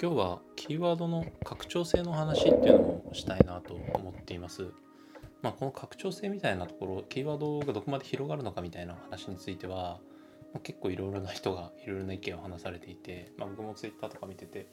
[0.00, 4.70] 今日はキーワードの拡張性の話っていうのをしたいなと思っています。
[5.42, 9.98] まあ、この拡張性みたいなところ、キーワードがどこまで広がるのかみたいな話については、
[10.52, 14.68] まあ、結構いろいろな人がいろいろな意見を話されていて、まあ、僕も Twitter とか見てて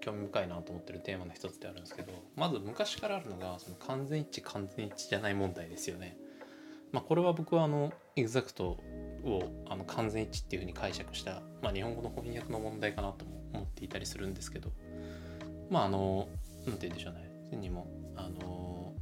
[0.00, 6.16] 興味深いなと思ってるテーマの一つであるんですけどまず昔からあるのがその完全一致完全一致じゃない問題ですよね。
[6.92, 8.64] まあ、これは僕はあのエグザクト
[9.24, 14.72] をあの完全一致っていうふうに解釈した、まあ、日本語の翻訳の問題かなとも思っていたりするんですけど。
[15.70, 16.28] まああの
[16.66, 17.30] 何て言うんでしょうね。
[17.56, 17.86] にも
[18.16, 18.92] あの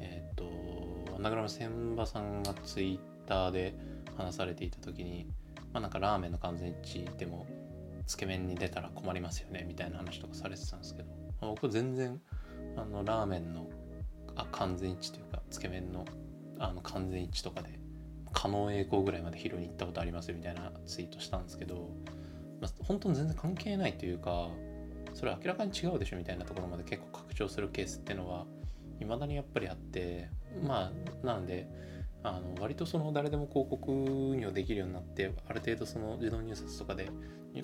[0.00, 3.74] えっ、ー、とアナグラム千葉さんがツイッターで
[4.16, 5.26] 話されていた時に
[5.72, 7.46] まあなんかラーメンの完全一致でも
[8.06, 11.08] つけ麺に出たら困りますよねみたいな話とかされてたんですけど、
[11.40, 12.20] 僕全然
[12.76, 13.68] あのラーメンの
[14.34, 16.04] あ完全一致というかつけ麺の
[16.58, 17.78] あの完全一致とかで
[18.32, 21.90] 可能栄光ぐらいまで拾いに行ったことありますよみたいなツイートしたんですけど、
[22.60, 24.48] まあ、本当に全然関係ないというか
[25.14, 28.46] それは明らかに違うでしょみたいなところまで結構拡張するケースっていうのは
[28.98, 30.28] 未だにやっぱりあって
[30.62, 31.68] まあなので
[32.22, 37.10] あの割とその誰でも広告運用できるようになってある程度その自動入札とかで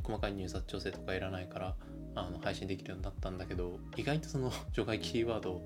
[0.03, 1.77] 細かい入札調整とかいらないから
[2.15, 5.63] あの配信できるようになったんだけど意外とその 除外キーワード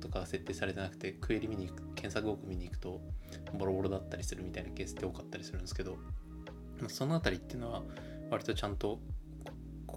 [0.00, 3.00] とか設定されてなくてクエリ見に行く検索多く見に行くと
[3.56, 5.98] ボロボロだったりするみたいなケースって多かったりするんですけど
[6.88, 7.84] その辺りっていうのは
[8.30, 9.00] 割とちゃんと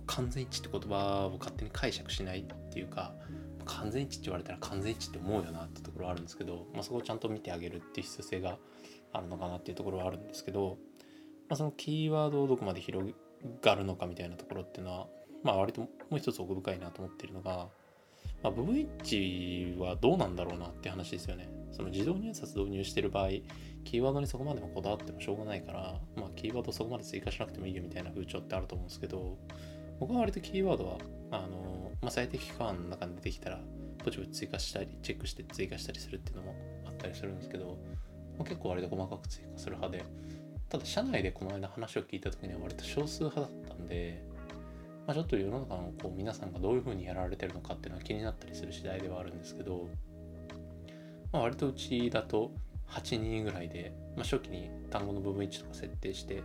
[0.05, 3.13] 完全一致って言葉を勝手に解釈しないっていうか
[3.65, 8.57] 完全一致って言われたら完全一致って思うよなってところはあるんですけど、まあ、そこをちゃんと見てあげるっていう必要性が
[9.13, 10.77] あるのかなっていうところはあるんですけど、
[11.49, 13.13] まあ、そのキーワードをどこまで広
[13.61, 15.07] がるのかみたいなところっていうのは、
[15.43, 17.67] まあ、割ともう一つ奥深いなと思ってるのが、
[18.41, 21.49] まあ、部分一致はどうなんだろうなって話ですよね。
[21.73, 23.29] その自動入札導入してる場合、
[23.83, 29.37] キーワードにそこまでもこだわってもしょうがないから、まあ、キーワードそこまで追加しなくてもいいよみたいな風潮ってあると思うんですけど、
[29.99, 30.97] 僕は割とキーワードは、
[31.31, 33.59] あの、まあ、最適期間の中に出てきたら、
[34.03, 37.77] ぼちぼち追加したり、チェックして追加したりするっていうのもあったりするんですけど、
[38.37, 40.05] まあ、結構割と細かく追加する派で、
[40.69, 44.23] ただ社内でこの間話を聞いた時には割と少数派だったんで、
[45.05, 49.87] まあ、ちょっと世の中のこう皆さんがどういうふうにやられてるのかっていうのは気になったりする次第ではあるんですけど、
[51.33, 52.51] まあ、割とうちだと
[52.87, 56.43] 8人ぐらいで、まあ、初期に単語の部分1とか設定して、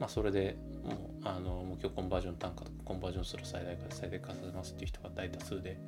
[0.00, 5.78] まあ、それでもうあの目標コンバージョン単価とかコンバージョンする最大から最大化させますっていう人が大多数で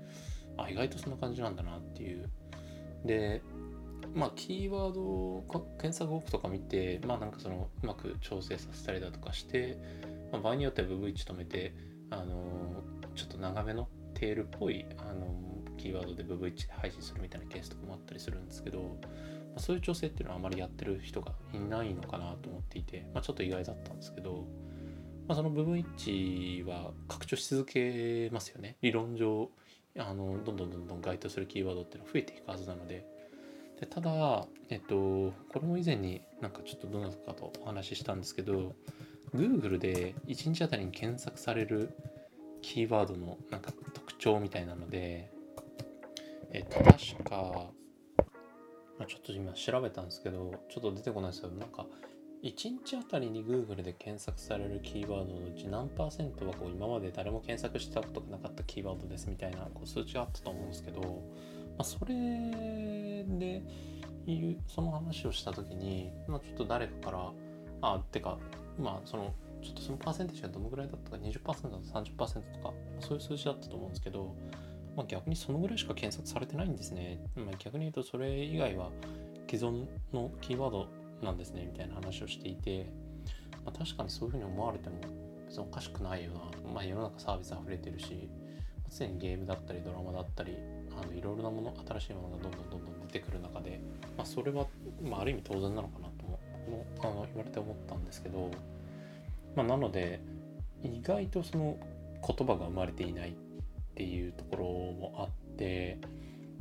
[0.58, 2.28] あ意外とそんな感じなんだなっていう。
[3.04, 3.42] で
[4.14, 5.44] まあキーワード
[5.78, 9.78] 検索多くとか見てまあなんかそのうまく調整させたりだとかして、
[10.32, 11.74] まあ、場合によっては部分1止めて
[12.10, 12.82] あの
[13.14, 18.86] ちょっと長めのテールっぽいあのキーワードで VV1 で配信するみたいなケースとかもあったりするんですけど、ま
[19.56, 24.46] あ、そういう調整っていうのはあまりやってる人がいないのかなと思っていて、まあ、ちょっと意外だったんですけど、
[25.28, 28.76] まあ、その部分一は拡張し続けますよね。
[28.82, 29.50] 理論上
[29.98, 33.04] あのどんどんどんどん該当するキーワードっていうのは増えていくはずなので。
[33.80, 38.74] でただえっとこれも以前になんかちょっとどなたかとお話ししたんですけど
[39.34, 41.90] Google で1日あたりに検索される
[42.62, 45.30] キーワードのなんか特徴みたいなので、
[46.56, 47.70] えっと、確か、
[48.98, 51.86] まあ、ちょっと今調べたんですけど、ちょっと出てこないですけど、なんか、
[52.42, 61.08] 1日あたりに Google で検索されるキーワードのうち何パーセントはこう今まで誰も検索したことがなかったキーワードですみたいなこう数値があったと思うんですけど、ま
[61.78, 62.14] あ、それ
[63.24, 63.62] で
[64.68, 67.32] その話をした時に、まあ、ちょっと誰かから
[67.82, 68.38] あてか
[68.78, 71.56] まあそのちょっとそのパーセンテージがどのぐらいだったか20%とか
[71.94, 74.36] 30%とかそういう数字だったと思うんですけど、
[74.96, 78.90] まあ、逆にそのぐらいしか検索されてないんですね、まあ、逆に言うとそれ以外は
[79.48, 80.88] 既存のキーワード
[81.22, 82.90] なんですねみたいな話をしていて、
[83.64, 84.96] まあ、確かにそういうふうに思われても
[85.46, 86.40] 別におかしくないよな、
[86.72, 88.28] まあ、世の中サービス溢れてるし
[88.96, 90.56] 常にゲームだったりドラマだったり
[91.00, 93.80] あのいろいろなもの新しいものがどんどんどんどん出てくる中で、
[94.16, 94.66] まあ、それは、
[95.02, 96.38] まあ、ある意味当然なのかなとも
[97.00, 98.50] あの言われて思ったんですけど。
[99.56, 100.20] まあ、なので
[100.82, 101.78] 意外とその
[102.26, 103.34] 言葉が生まれていない。
[103.96, 105.98] っていうところもあって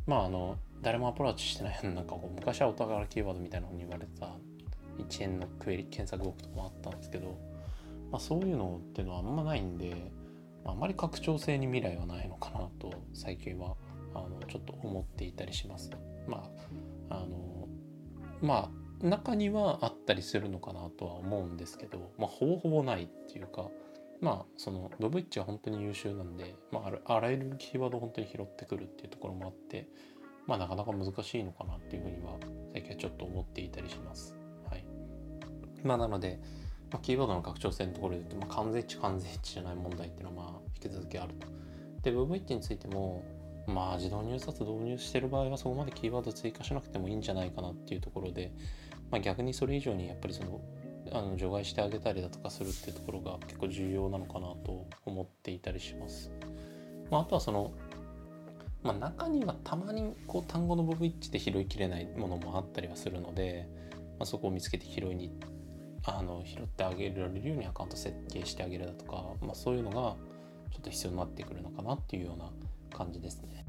[0.07, 4.29] まああの誰もアプローチしてないなんかこう昔はお宝キーワードみたいなのに言われてた
[4.99, 7.37] 1円のクエリ検索枠とかもあったんですけど、
[8.09, 9.93] まあ、そういうのっていうのはあんまないんで、
[10.63, 13.75] あ、あまり拡張性に未来はないのかなと最近は
[14.13, 15.91] あのちょっと思っていたりします。
[16.27, 16.49] ま
[17.09, 17.67] ああの
[18.41, 18.69] ま
[19.03, 23.67] あ中にはあったりするのかなとは思うんですけど、まあ、ほぼほぼないっていうか、
[24.25, 29.87] まあ、そのドブイッチは本当に優秀なんで、まあ、あらゆるキーワードを本当に拾ってくるっていうところもあって、
[30.47, 32.31] まあ、なかなか難しいのかなっていうふうには
[32.73, 34.35] 最近はちょっと思っていたりします。
[34.67, 34.83] はい。
[35.83, 36.39] まあ、なので、
[36.91, 41.47] まあ、キーワードの拡張性のところで言うと、まあ、完全一致完全一致じゃない問題っていうのはまあ続きあると。
[42.01, 43.23] で VV1 についても
[43.67, 48.51] まあ自動入札導入してる場合はそこまでキーワード追加しなくてもいいんじゃないかなっていうところで、
[49.11, 50.61] まあ、逆にそれ以上にやっぱりその
[51.11, 56.31] あの除外してあげたりだとかするっていうところが結構重要なのかなと思っていたりします。
[57.11, 57.71] まあ、あとはその、
[58.83, 63.67] まあ、中にはたまにこう単語のボブイッチで拾いきれないものもあったりはするので、
[64.17, 65.31] まあ、そこを見つけて拾いに
[66.03, 70.15] あの拾ってあげられるようにアカウント設計してあげるだとか、まあ、そういうのが
[70.71, 72.51] ちょっと必要になってくるのかなっていうような
[72.95, 73.65] 感じですね。